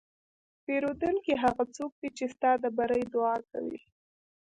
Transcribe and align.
پیرودونکی 0.65 1.33
هغه 1.43 1.63
څوک 1.75 1.91
دی 2.01 2.09
چې 2.17 2.25
ستا 2.33 2.51
د 2.63 2.65
بری 2.77 3.01
دعا 3.13 3.35
کوي. 3.51 3.81